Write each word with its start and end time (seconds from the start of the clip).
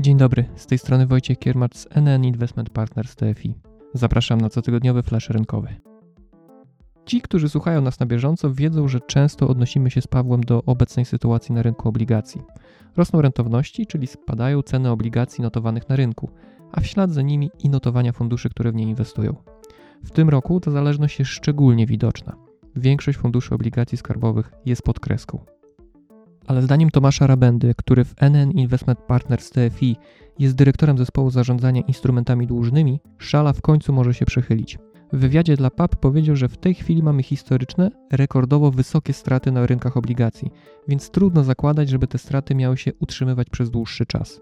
Dzień 0.00 0.16
dobry, 0.16 0.44
z 0.56 0.66
tej 0.66 0.78
strony 0.78 1.06
Wojciech 1.06 1.38
Kiermacz 1.38 1.76
z 1.76 1.86
NN 1.90 2.24
Investment 2.24 2.70
Partners 2.70 3.16
TFI. 3.16 3.54
Zapraszam 3.94 4.40
na 4.40 4.48
cotygodniowy 4.48 5.02
flash 5.02 5.30
rynkowy. 5.30 5.68
Ci, 7.06 7.20
którzy 7.20 7.48
słuchają 7.48 7.80
nas 7.80 8.00
na 8.00 8.06
bieżąco, 8.06 8.54
wiedzą, 8.54 8.88
że 8.88 9.00
często 9.00 9.48
odnosimy 9.48 9.90
się 9.90 10.00
z 10.00 10.06
Pawłem 10.06 10.40
do 10.40 10.62
obecnej 10.64 11.04
sytuacji 11.04 11.54
na 11.54 11.62
rynku 11.62 11.88
obligacji. 11.88 12.42
Rosną 12.96 13.22
rentowności, 13.22 13.86
czyli 13.86 14.06
spadają 14.06 14.62
ceny 14.62 14.90
obligacji 14.90 15.42
notowanych 15.42 15.88
na 15.88 15.96
rynku, 15.96 16.30
a 16.72 16.80
w 16.80 16.86
ślad 16.86 17.10
za 17.10 17.22
nimi 17.22 17.50
i 17.58 17.68
notowania 17.68 18.12
funduszy, 18.12 18.50
które 18.50 18.72
w 18.72 18.74
nie 18.74 18.84
inwestują. 18.84 19.36
W 20.04 20.10
tym 20.10 20.28
roku 20.28 20.60
ta 20.60 20.70
zależność 20.70 21.18
jest 21.18 21.30
szczególnie 21.30 21.86
widoczna. 21.86 22.49
Większość 22.76 23.18
funduszy 23.18 23.54
obligacji 23.54 23.98
skarbowych 23.98 24.52
jest 24.66 24.82
pod 24.82 25.00
kreską. 25.00 25.44
Ale 26.46 26.62
zdaniem 26.62 26.90
Tomasza 26.90 27.26
Rabendy, 27.26 27.74
który 27.76 28.04
w 28.04 28.14
NN 28.22 28.50
Investment 28.50 28.98
Partners 28.98 29.50
TFI 29.50 29.96
jest 30.38 30.54
dyrektorem 30.54 30.98
zespołu 30.98 31.30
zarządzania 31.30 31.80
instrumentami 31.80 32.46
dłużnymi, 32.46 33.00
szala 33.18 33.52
w 33.52 33.60
końcu 33.60 33.92
może 33.92 34.14
się 34.14 34.24
przechylić. 34.24 34.78
W 35.12 35.18
wywiadzie 35.18 35.56
dla 35.56 35.70
PAP 35.70 35.96
powiedział, 35.96 36.36
że 36.36 36.48
w 36.48 36.56
tej 36.56 36.74
chwili 36.74 37.02
mamy 37.02 37.22
historyczne, 37.22 37.90
rekordowo 38.12 38.70
wysokie 38.70 39.12
straty 39.12 39.52
na 39.52 39.66
rynkach 39.66 39.96
obligacji, 39.96 40.50
więc 40.88 41.10
trudno 41.10 41.44
zakładać, 41.44 41.88
żeby 41.88 42.06
te 42.06 42.18
straty 42.18 42.54
miały 42.54 42.76
się 42.76 42.90
utrzymywać 43.00 43.50
przez 43.50 43.70
dłuższy 43.70 44.06
czas. 44.06 44.40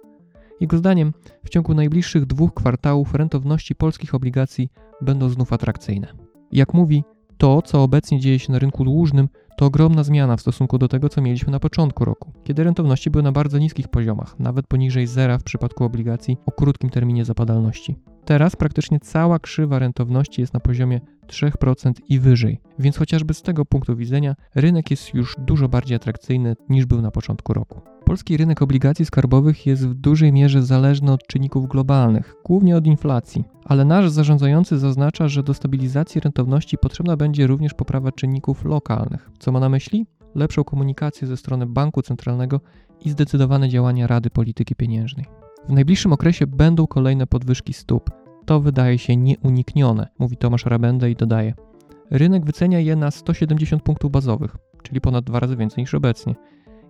Jego 0.60 0.78
zdaniem, 0.78 1.12
w 1.44 1.48
ciągu 1.48 1.74
najbliższych 1.74 2.26
dwóch 2.26 2.54
kwartałów 2.54 3.14
rentowności 3.14 3.74
polskich 3.74 4.14
obligacji 4.14 4.68
będą 5.00 5.28
znów 5.28 5.52
atrakcyjne. 5.52 6.08
Jak 6.52 6.74
mówi, 6.74 7.04
to, 7.38 7.62
co 7.62 7.82
obecnie 7.82 8.20
dzieje 8.20 8.38
się 8.38 8.52
na 8.52 8.58
rynku 8.58 8.84
dłużnym, 8.84 9.28
to 9.56 9.66
ogromna 9.66 10.02
zmiana 10.04 10.36
w 10.36 10.40
stosunku 10.40 10.78
do 10.78 10.88
tego, 10.88 11.08
co 11.08 11.20
mieliśmy 11.20 11.52
na 11.52 11.60
początku 11.60 12.04
roku, 12.04 12.32
kiedy 12.44 12.64
rentowności 12.64 13.10
były 13.10 13.22
na 13.22 13.32
bardzo 13.32 13.58
niskich 13.58 13.88
poziomach, 13.88 14.38
nawet 14.38 14.66
poniżej 14.66 15.06
zera 15.06 15.38
w 15.38 15.42
przypadku 15.42 15.84
obligacji 15.84 16.36
o 16.46 16.52
krótkim 16.52 16.90
terminie 16.90 17.24
zapadalności. 17.24 17.96
Teraz 18.24 18.56
praktycznie 18.56 19.00
cała 19.00 19.38
krzywa 19.38 19.78
rentowności 19.78 20.40
jest 20.40 20.54
na 20.54 20.60
poziomie 20.60 21.00
3% 21.26 21.92
i 22.08 22.18
wyżej, 22.18 22.60
więc 22.78 22.96
chociażby 22.96 23.34
z 23.34 23.42
tego 23.42 23.64
punktu 23.64 23.96
widzenia 23.96 24.34
rynek 24.54 24.90
jest 24.90 25.14
już 25.14 25.36
dużo 25.38 25.68
bardziej 25.68 25.96
atrakcyjny 25.96 26.56
niż 26.68 26.86
był 26.86 27.02
na 27.02 27.10
początku 27.10 27.52
roku. 27.52 27.80
Polski 28.08 28.36
rynek 28.36 28.62
obligacji 28.62 29.04
skarbowych 29.04 29.66
jest 29.66 29.88
w 29.88 29.94
dużej 29.94 30.32
mierze 30.32 30.62
zależny 30.62 31.12
od 31.12 31.26
czynników 31.26 31.68
globalnych, 31.68 32.34
głównie 32.44 32.76
od 32.76 32.86
inflacji, 32.86 33.44
ale 33.64 33.84
nasz 33.84 34.10
zarządzający 34.10 34.78
zaznacza, 34.78 35.28
że 35.28 35.42
do 35.42 35.54
stabilizacji 35.54 36.20
rentowności 36.20 36.78
potrzebna 36.78 37.16
będzie 37.16 37.46
również 37.46 37.74
poprawa 37.74 38.12
czynników 38.12 38.64
lokalnych. 38.64 39.30
Co 39.38 39.52
ma 39.52 39.60
na 39.60 39.68
myśli? 39.68 40.06
Lepszą 40.34 40.64
komunikację 40.64 41.28
ze 41.28 41.36
strony 41.36 41.66
banku 41.66 42.02
centralnego 42.02 42.60
i 43.04 43.10
zdecydowane 43.10 43.68
działania 43.68 44.06
Rady 44.06 44.30
Polityki 44.30 44.74
Pieniężnej. 44.74 45.26
W 45.68 45.72
najbliższym 45.72 46.12
okresie 46.12 46.46
będą 46.46 46.86
kolejne 46.86 47.26
podwyżki 47.26 47.72
stóp. 47.72 48.10
To 48.46 48.60
wydaje 48.60 48.98
się 48.98 49.16
nieuniknione, 49.16 50.08
mówi 50.18 50.36
Tomasz 50.36 50.66
Rabenda 50.66 51.08
i 51.08 51.16
dodaje. 51.16 51.54
Rynek 52.10 52.44
wycenia 52.44 52.80
je 52.80 52.96
na 52.96 53.10
170 53.10 53.82
punktów 53.82 54.10
bazowych, 54.10 54.56
czyli 54.82 55.00
ponad 55.00 55.24
dwa 55.24 55.40
razy 55.40 55.56
więcej 55.56 55.82
niż 55.82 55.94
obecnie. 55.94 56.34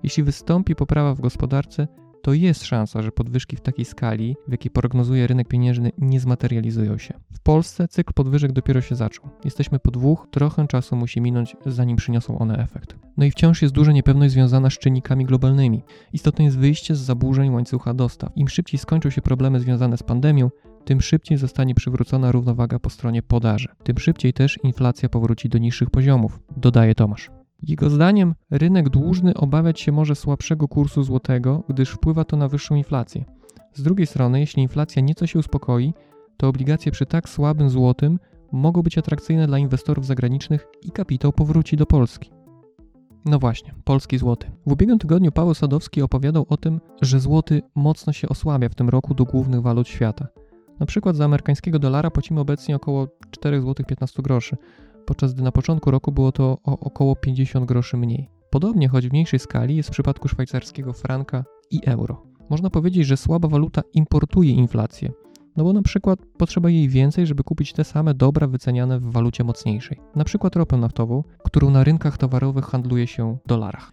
Jeśli 0.03 0.23
wystąpi 0.23 0.75
poprawa 0.75 1.15
w 1.15 1.21
gospodarce, 1.21 1.89
to 2.23 2.33
jest 2.33 2.65
szansa, 2.65 3.03
że 3.03 3.13
podwyżki 3.13 3.57
w 3.57 3.61
takiej 3.61 3.85
skali, 3.85 4.37
w 4.49 4.53
jakiej 4.53 4.71
prognozuje 4.71 5.27
rynek 5.27 5.49
pieniężny, 5.49 5.93
nie 5.99 6.21
zmaterializują 6.21 6.99
się. 6.99 7.15
W 7.33 7.41
Polsce 7.41 7.89
cykl 7.89 8.13
podwyżek 8.13 8.53
dopiero 8.53 8.81
się 8.81 8.95
zaczął. 8.95 9.29
Jesteśmy 9.45 9.79
po 9.79 9.91
dwóch, 9.91 10.27
trochę 10.31 10.67
czasu 10.67 10.97
musi 10.97 11.21
minąć, 11.21 11.57
zanim 11.67 11.97
przyniosą 11.97 12.39
one 12.39 12.59
efekt. 12.59 12.97
No 13.17 13.25
i 13.25 13.31
wciąż 13.31 13.63
jest 13.63 13.75
duża 13.75 13.93
niepewność 13.93 14.33
związana 14.33 14.71
z 14.71 14.79
czynnikami 14.79 15.25
globalnymi. 15.25 15.83
Istotne 16.13 16.45
jest 16.45 16.59
wyjście 16.59 16.95
z 16.95 16.99
zaburzeń 16.99 17.51
łańcucha 17.51 17.95
dostaw. 17.95 18.33
Im 18.37 18.49
szybciej 18.49 18.79
skończą 18.79 19.11
się 19.11 19.23
problemy 19.23 19.61
związane 19.61 19.97
z 19.97 20.03
pandemią, 20.03 20.51
tym 20.85 21.01
szybciej 21.01 21.39
zostanie 21.39 21.75
przywrócona 21.75 22.33
równowaga 22.33 22.79
po 22.79 22.91
stronie 22.91 23.23
podaży. 23.23 23.69
Tym 23.83 23.99
szybciej 23.99 24.33
też 24.33 24.59
inflacja 24.63 25.09
powróci 25.09 25.49
do 25.49 25.59
niższych 25.59 25.91
poziomów, 25.91 26.41
dodaje 26.57 26.95
Tomasz. 26.95 27.38
Jego 27.63 27.91
zdaniem 27.91 28.35
rynek 28.51 28.89
dłużny 28.89 29.35
obawiać 29.35 29.81
się 29.81 29.93
może 29.93 30.15
słabszego 30.15 30.69
kursu 30.69 31.03
złotego, 31.03 31.65
gdyż 31.69 31.91
wpływa 31.91 32.25
to 32.25 32.37
na 32.37 32.49
wyższą 32.49 32.75
inflację. 32.75 33.25
Z 33.75 33.83
drugiej 33.83 34.07
strony, 34.07 34.41
jeśli 34.41 34.63
inflacja 34.63 35.03
nieco 35.03 35.27
się 35.27 35.39
uspokoi, 35.39 35.95
to 36.37 36.49
obligacje 36.49 36.93
przy 36.93 37.07
tak 37.07 37.29
słabym 37.29 37.71
złotym 37.71 38.19
mogą 38.53 38.83
być 38.83 38.99
atrakcyjne 38.99 39.47
dla 39.47 39.59
inwestorów 39.59 40.07
zagranicznych 40.07 40.67
i 40.83 40.91
kapitał 40.91 41.33
powróci 41.33 41.77
do 41.77 41.87
Polski. 41.87 42.31
No 43.25 43.39
właśnie, 43.39 43.75
polski 43.85 44.19
złoty. 44.19 44.51
W 44.67 44.73
ubiegłym 44.73 44.99
tygodniu 44.99 45.33
Paweł 45.33 45.55
Sadowski 45.55 46.03
opowiadał 46.03 46.47
o 46.49 46.57
tym, 46.57 46.81
że 47.03 47.21
złoty 47.21 47.63
mocno 47.75 48.13
się 48.13 48.29
osłabia 48.29 48.69
w 48.69 48.75
tym 48.75 48.89
roku 48.89 49.15
do 49.15 49.25
głównych 49.25 49.63
walut 49.63 49.89
świata. 49.89 50.29
Na 50.81 50.87
przykład 50.87 51.17
za 51.17 51.25
amerykańskiego 51.25 51.79
dolara 51.79 52.11
płacimy 52.11 52.41
obecnie 52.41 52.77
około 52.77 53.09
4 53.31 53.61
zł 53.61 53.87
15 53.87 54.23
groszy, 54.23 54.57
podczas 55.09 55.35
gdy 55.35 55.43
na 55.43 55.53
początku 55.53 55.91
roku 55.91 56.13
było 56.13 56.33
to 56.33 56.59
o 56.65 56.79
około 56.79 57.17
50 57.17 57.67
groszy 57.67 57.97
mniej. 57.97 58.29
Podobnie, 58.51 58.89
choć 58.89 59.09
w 59.09 59.13
mniejszej 59.13 59.39
skali, 59.39 59.77
jest 59.77 59.89
w 59.89 59.93
przypadku 59.93 60.29
szwajcarskiego 60.29 60.93
franka 60.93 61.45
i 61.71 61.81
euro. 61.87 62.23
Można 62.51 62.71
powiedzieć, 62.71 63.07
że 63.07 63.17
słaba 63.17 63.49
waluta 63.49 63.83
importuje 63.95 64.51
inflację, 64.51 65.13
no 65.57 65.65
bo 65.65 65.73
na 65.73 65.83
przykład 65.83 66.19
potrzeba 66.39 66.71
jej 66.71 66.89
więcej, 66.89 67.27
żeby 67.27 67.45
kupić 67.45 67.73
te 67.73 67.85
same 67.85 68.15
dobra 68.15 68.47
wyceniane 68.47 69.01
w 69.01 69.13
walucie 69.13 69.45
mocniejszej, 69.45 70.01
na 70.17 70.25
przykład 70.25 70.57
ropę 70.57 70.77
naftową, 70.77 71.23
którą 71.45 71.71
na 71.71 71.85
rynkach 71.85 72.19
towarowych 72.19 72.65
handluje 72.65 73.07
się 73.07 73.37
w 73.45 73.49
dolarach. 73.49 73.93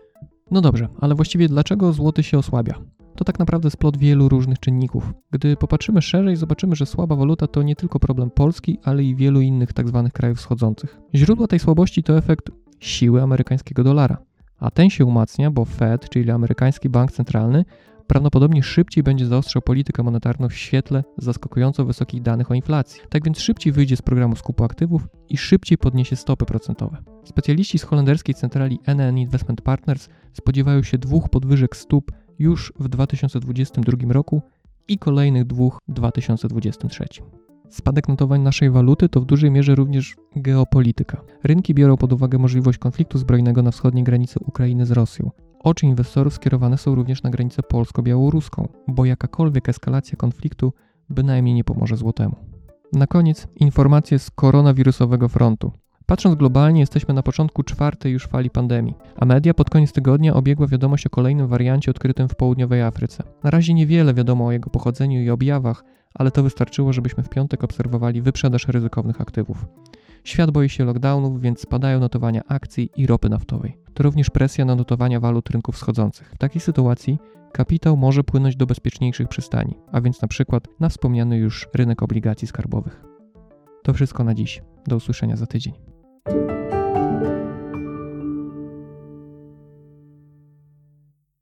No 0.52 0.62
dobrze, 0.62 0.88
ale 1.02 1.16
właściwie 1.16 1.48
dlaczego 1.48 1.94
złoty 1.94 2.24
się 2.24 2.38
osłabia? 2.38 2.81
To 3.16 3.24
tak 3.24 3.40
naprawdę 3.40 3.70
splot 3.70 3.98
wielu 3.98 4.30
różnych 4.30 4.59
czynników. 4.59 5.14
Gdy 5.31 5.58
popatrzymy 5.58 6.02
szerzej, 6.02 6.36
zobaczymy, 6.36 6.76
że 6.76 6.86
słaba 6.86 7.16
waluta 7.16 7.48
to 7.48 7.64
nie 7.64 7.76
tylko 7.76 8.00
problem 8.00 8.30
Polski, 8.30 8.80
ale 8.84 9.03
i 9.03 9.16
wielu 9.16 9.42
innych 9.42 9.74
tzw. 9.74 10.02
Tak 10.03 10.14
krajów 10.14 10.38
wschodzących. 10.38 10.98
Źródło 11.16 11.48
tej 11.48 11.59
słabości 11.59 12.04
to 12.04 12.18
efekt 12.18 12.52
siły 12.80 13.22
amerykańskiego 13.22 13.84
dolara. 13.84 14.18
A 14.59 14.72
ten 14.72 14.90
się 14.90 15.06
umacnia, 15.06 15.52
bo 15.52 15.66
Fed, 15.66 16.09
czyli 16.09 16.31
amerykański 16.31 16.90
bank 16.90 17.12
centralny, 17.12 17.66
prawdopodobnie 18.08 18.64
szybciej 18.64 19.04
będzie 19.04 19.25
zaostrzał 19.25 19.62
politykę 19.62 20.04
monetarną 20.04 20.50
w 20.50 20.54
świetle 20.54 21.04
zaskakująco 21.18 21.86
wysokich 21.86 22.22
danych 22.22 22.52
o 22.52 22.54
inflacji. 22.54 23.02
Tak 23.09 23.24
więc 23.24 23.40
szybciej 23.40 23.74
wyjdzie 23.74 23.98
z 23.98 24.02
programu 24.02 24.36
skupu 24.36 24.64
aktywów 24.64 25.08
i 25.30 25.38
szybciej 25.38 25.78
podniesie 25.78 26.16
stopy 26.16 26.46
procentowe. 26.46 26.98
Specjaliści 27.24 27.80
z 27.80 27.84
holenderskiej 27.84 28.36
centrali 28.36 28.80
NN 28.88 29.18
Investment 29.18 29.62
Partners 29.62 30.09
spodziewają 30.34 30.84
się 30.84 30.98
dwóch 30.98 31.30
podwyżek 31.30 31.75
stóp 31.75 32.12
już 32.40 32.73
w 32.79 32.88
2022 32.90 34.13
roku 34.13 34.41
i 34.88 34.97
kolejnych 34.97 35.46
dwóch 35.46 35.79
w 35.88 35.94
2023. 35.94 37.06
Spadek 37.69 38.07
notowań 38.07 38.41
naszej 38.41 38.69
waluty 38.69 39.09
to 39.09 39.22
w 39.22 39.25
dużej 39.25 39.51
mierze 39.51 39.75
również 39.75 40.16
geopolityka. 40.35 41.22
Rynki 41.44 41.74
biorą 41.74 41.97
pod 41.97 42.13
uwagę 42.13 42.38
możliwość 42.38 42.78
konfliktu 42.78 43.18
zbrojnego 43.18 43.62
na 43.62 43.72
wschodniej 43.72 44.03
granicy 44.03 44.40
Ukrainy 44.40 44.85
z 44.85 44.91
Rosją. 44.91 45.31
Oczy 45.59 45.85
inwestorów 45.85 46.34
skierowane 46.34 46.78
są 46.78 46.95
również 46.95 47.24
na 47.24 47.29
granicę 47.29 47.63
polsko-białoruską, 47.63 48.68
bo 48.88 49.06
jakakolwiek 49.06 49.69
eskalacja 49.69 50.18
konfliktu 50.18 50.74
bynajmniej 51.09 51.56
nie 51.56 51.63
pomoże 51.63 51.97
złotemu. 51.97 52.35
Na 52.94 53.07
koniec 53.07 53.47
informacje 53.56 54.19
z 54.19 54.31
koronawirusowego 54.31 55.29
frontu. 55.29 55.72
Patrząc 56.06 56.36
globalnie, 56.36 56.80
jesteśmy 56.80 57.14
na 57.14 57.24
początku 57.24 57.64
czwartej 57.64 58.14
już 58.14 58.28
fali 58.28 58.50
pandemii, 58.50 58.94
a 59.16 59.26
media 59.26 59.54
pod 59.54 59.70
koniec 59.70 59.92
tygodnia 59.92 60.34
obiegła 60.34 60.68
wiadomość 60.68 61.08
o 61.08 61.10
kolejnym 61.10 61.48
wariancie 61.48 61.92
odkrytym 61.92 62.30
w 62.30 62.36
południowej 62.36 62.82
Afryce. 62.82 63.24
Na 63.44 63.50
razie 63.50 63.74
niewiele 63.74 64.14
wiadomo 64.14 64.46
o 64.46 64.52
jego 64.52 64.70
pochodzeniu 64.70 65.22
i 65.22 65.30
objawach, 65.30 65.84
ale 66.14 66.32
to 66.32 66.44
wystarczyło, 66.44 66.94
żebyśmy 66.94 67.24
w 67.24 67.30
piątek 67.30 67.64
obserwowali 67.64 68.22
wyprzedaż 68.22 68.68
ryzykownych 68.68 69.22
aktywów. 69.22 69.66
Świat 70.24 70.52
boi 70.52 70.70
się 70.70 70.86
lockdownów, 70.86 71.42
więc 71.42 71.60
spadają 71.60 72.00
notowania 72.00 72.42
akcji 72.48 72.90
i 72.96 73.08
ropy 73.08 73.30
naftowej. 73.30 73.78
To 73.94 74.04
również 74.04 74.30
presja 74.30 74.66
na 74.66 74.76
notowania 74.76 75.20
walut 75.20 75.50
rynków 75.50 75.75
wschodzących. 75.75 76.31
W 76.36 76.38
takiej 76.38 76.62
sytuacji 76.62 77.18
kapitał 77.51 77.98
może 77.98 78.24
płynąć 78.24 78.56
do 78.56 78.66
bezpieczniejszych 78.66 79.28
przystani, 79.28 79.78
a 79.92 80.01
więc 80.01 80.22
na 80.22 80.28
przykład 80.28 80.68
na 80.80 80.90
wspomniany 80.90 81.38
już 81.38 81.68
rynek 81.74 82.04
obligacji 82.04 82.48
skarbowych. 82.48 83.06
To 83.84 83.94
wszystko 83.94 84.24
na 84.24 84.34
dziś. 84.34 84.62
Do 84.88 84.96
usłyszenia 84.96 85.36
za 85.36 85.46
tydzień. 85.46 85.94
Thank 86.27 86.50
you 86.50 86.64